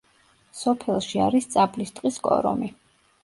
სოფელში 0.59 1.19
არის 1.27 1.47
წაბლის 1.55 1.93
ტყის 1.99 2.17
კორომი. 2.29 2.73